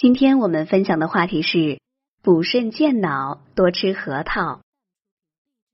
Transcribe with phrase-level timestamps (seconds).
[0.00, 1.78] 今天我们分享的话题是
[2.22, 4.62] 补肾健脑，多吃核桃。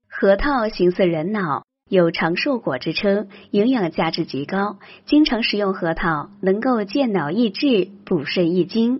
[0.09, 4.79] 核桃形似人脑，有长寿果之称，营养价值极高。
[5.05, 8.99] 经常食用核桃，能够健脑益智、补肾益精。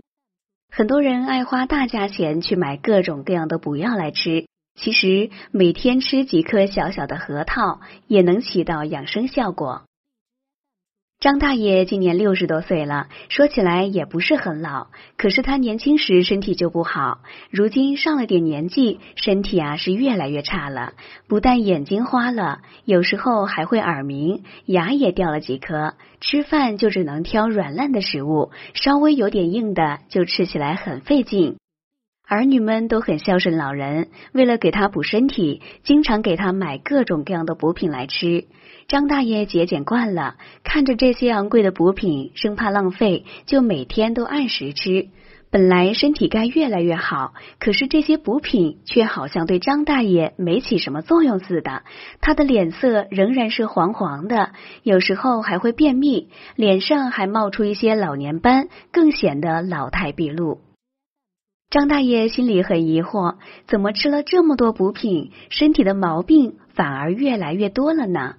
[0.72, 9.84] 很多人爱花大价钱去买各种各样的补药来吃，其实每天吃几颗小小的核桃，也能起到养生效果。
[11.20, 14.86] 张大爷今年六十多岁了，说起来也不是很老。
[15.18, 20.94] 可是他年轻时身体就不好，如今上了点年纪，身体啊是越来越差了。
[21.28, 25.96] 不但眼睛花了，有时候还会耳鸣，牙也掉了几颗。
[26.22, 31.58] 吃饭就只能挑软烂的食物，稍微有点硬的就吃起来很费劲。
[32.30, 38.44] 儿女们都很孝顺老人，为了给他补身体，经常给他买各种各样的补品来吃。
[38.90, 45.08] 张大爷节俭惯了，看着这些昂贵的补品，生怕浪费，就每天都按时吃。
[45.50, 51.84] 本来身体该越来越好，可是这些补品却好像对张大爷没起什么作用似的。
[52.20, 54.52] 他的脸色仍然是黄黄的，
[54.84, 60.60] 有时候还会便秘，脸上还冒出一些老年斑，更显得老态毕露。
[61.70, 63.36] 张大爷心里很疑惑，
[63.68, 68.36] 怎么吃了这么多补品，身体的毛病反而越来越多了呢？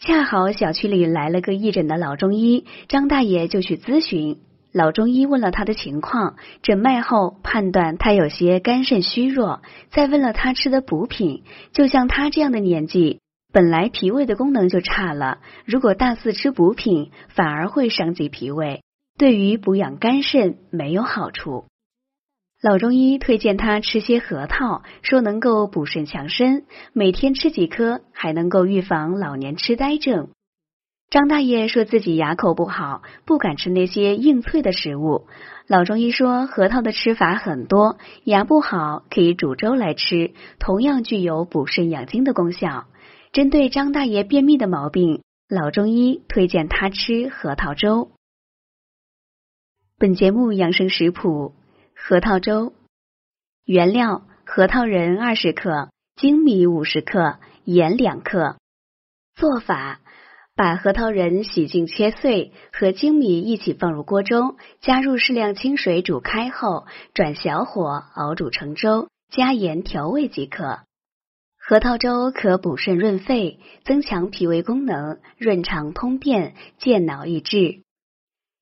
[0.00, 4.40] 恰好小区里来了个义诊的老中医，张大爷就去咨询。
[4.70, 11.44] 老中医问了他的情况，诊脉后判断他有些肝肾虚弱，再问了他吃的补品。
[11.72, 18.82] 就像他这样的年纪，本来脾胃的功能就差了，如果大肆吃补品，反而会伤及脾胃，
[19.18, 21.64] 对于补养肝肾没有好处。
[22.60, 30.30] 老中医推荐他吃些核桃，说能够补肾强身，每天吃几颗，还能够预防老年痴呆症。
[31.08, 35.28] 张大爷说自己牙口不好，不敢吃那些硬脆的食物。
[35.68, 42.86] 老中医说核桃的吃法很多，牙不好可以煮粥来吃，同样具有补肾养精的功效。
[43.30, 48.10] 针对张大爷便秘的毛病，老中医推荐他吃核桃粥。
[49.96, 51.54] 本节目养生食谱。
[52.00, 52.72] 核桃粥，
[53.66, 58.56] 原料：核桃仁二十克，粳米五十克，盐两克。
[59.34, 60.00] 做法：
[60.56, 70.78] 把核桃仁洗净切碎，和粳米一起放入锅中，加入适量清水煮开后，转小火熬煮成粥，加盐调味即可。
[71.58, 77.82] 核桃粥可补肾润肺，增强脾胃功能，润肠通便，健脑益智。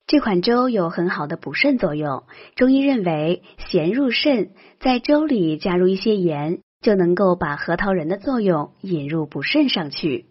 [0.07, 2.23] 这款粥有很好的补肾作用，
[2.55, 10.25] 中医认为咸入肾，在粥里加入一些盐，就能够把核桃仁的作用引入补肾上去。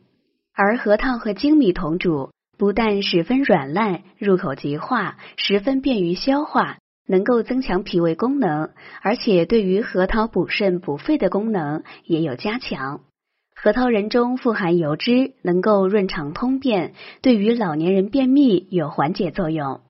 [0.54, 8.70] 而核桃和粳米同煮，不但十分软烂，入口即化，十分便于消化，能够增强脾胃功能，
[9.02, 13.02] 而且对于核桃补肾补肺的功能也有加强。
[13.58, 19.80] 核桃仁中富含油脂，能够润肠通便，对于老年人便秘有缓解作用。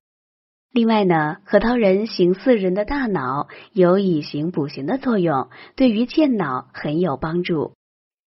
[0.72, 7.72] 另外呢，核桃仁形似人的大脑，有以形补形的作用，对于健脑很有帮助。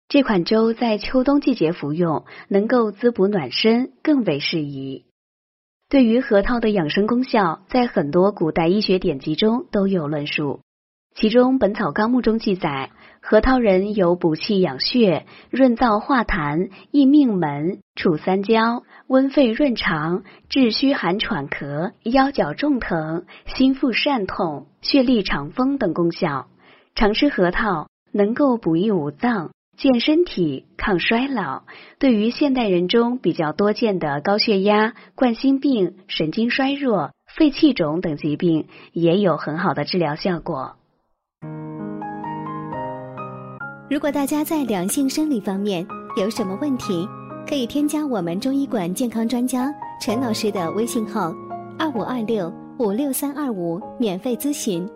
[0.09, 5.05] 这款粥在秋冬季节服用，能够滋补暖身，更为适宜。
[5.89, 10.61] 对于核桃的养生功效，在很多古代医学典籍中都有论述。
[11.15, 12.93] 其中，《本草纲目》中记载，
[13.23, 26.49] 核桃仁有补气养血、润燥化痰、益命门、除三焦、温肺润肠、治虚寒喘咳、腰脚重疼、心腹疝痛、血痢肠风等功效。
[26.95, 31.63] 常吃核桃能够补益五脏、健身体、抗衰老，
[31.99, 40.77] 对于现代人中比较多见的高血压、冠心病、神经衰弱、肺气肿等疾病，也有很好的治疗效果。
[43.91, 45.85] 如果大家在两性生理方面
[46.17, 47.09] 有什么问题，
[47.45, 49.69] 可以添加我们中医馆健康专家
[50.01, 51.35] 陈老师的微信号：
[51.77, 54.89] 二五二六五六三二五，免费咨询。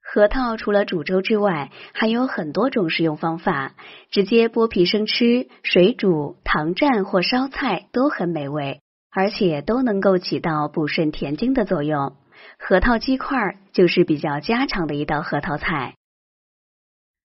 [0.00, 3.74] 核桃除了煮粥之外，还有很多种食用方法，
[4.10, 8.80] 直接剥皮生吃、水煮、糖蘸或烧菜都很美味，
[9.14, 12.14] 而且都能够起到补肾填精的作用。
[12.58, 15.94] 核桃鸡块就是比较家常的一道核桃菜。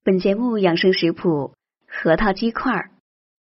[0.03, 1.53] 本节目养生食谱：
[1.88, 2.89] 核桃鸡块。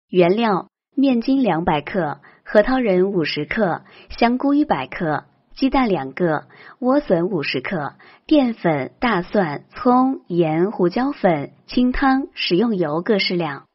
[0.10, 6.48] 原料：面筋两百克，核桃仁五十克，香菇一百克，鸡蛋两个，
[6.80, 13.66] 莴笋五十克，淀粉、大蒜、葱、盐、胡椒粉、清汤、食用油各适量。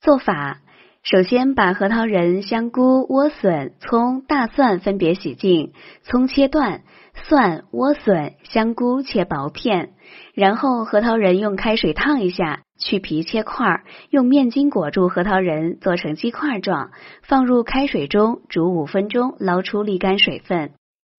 [0.00, 0.60] 做法：
[1.04, 5.72] 首先把核桃仁、香菇、莴笋、葱、大蒜分别洗净，
[6.02, 6.80] 葱切段，
[7.12, 9.90] 蒜、莴笋、香菇切薄片，
[10.32, 16.90] 然后核桃仁用开水烫一下，去皮切块，用面筋裹住核桃仁，做成鸡块状，
[17.22, 20.70] 放入开水中煮五分钟，捞出沥干水分。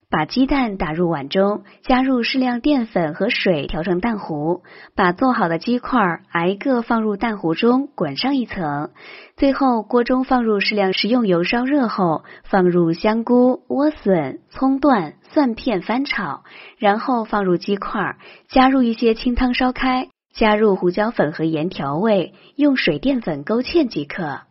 [0.09, 4.61] 把鸡蛋打入碗中，加入适量淀粉和水调成蛋糊，
[4.95, 8.91] 把做好的鸡块挨个放入蛋糊中滚上一层，
[9.35, 16.43] 最后锅中放入适量食用油烧热后，放入香菇、莴笋、葱段、蒜片翻炒，
[16.77, 18.17] 然后放入鸡块，
[18.47, 24.41] 加入一些清汤烧开，加入胡椒粉和盐调味，用水淀粉勾芡即可。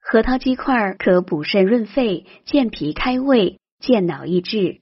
[0.00, 3.58] 核桃鸡块可补肾润肺、健脾开胃。
[3.80, 4.80] 健脑益智。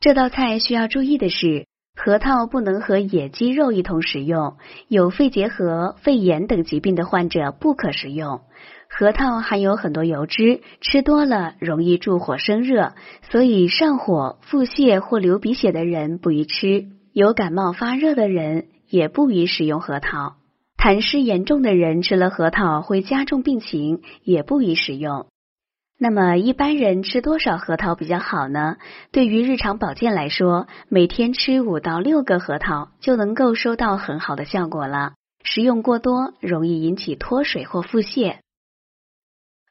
[0.00, 1.66] 这道菜需要注意的是，
[1.96, 4.56] 核桃不能和野鸡肉一同食用，
[4.88, 8.42] 有肺结核、肺炎等疾病的患者不可食用。
[8.90, 12.92] 核桃含有很多油脂，吃多了容易助火生热，
[13.30, 16.86] 所以上火、腹泻或流鼻血的人不宜吃。
[17.12, 20.34] 有感冒发热的人也不宜使用核桃。
[20.76, 25.26] 痰湿严重的人吃了核桃会加重病情，也不宜食用。
[25.98, 28.76] 那么一般人吃多少核桃比较好呢？
[29.12, 35.12] 对于日常保健来说，每天吃五到六个核桃就能够收到很好的效果了。
[35.44, 38.38] 食用过多容易引起脱水或腹泻。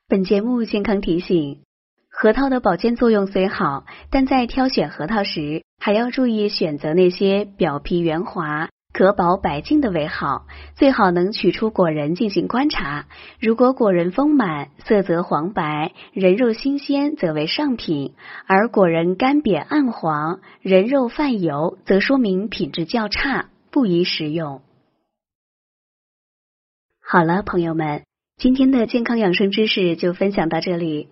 [0.07, 1.63] 本节目健康提醒：
[2.09, 8.69] 核桃的保健作用虽好，但在挑选核桃时，还要注意选择那些表皮圆滑。
[8.93, 10.45] 可保百净的为好，
[10.75, 13.07] 最好能取出果仁进行观察。
[13.39, 18.13] 如果果仁丰满，色泽黄白，人肉新鲜，则为上品；
[18.45, 24.61] 而果仁干瘪暗黄，人肉泛油，则说明品质较差，不宜食用。
[27.01, 28.03] 好了，朋友们，
[28.37, 31.09] 今天的健康养生知识就分享到这里。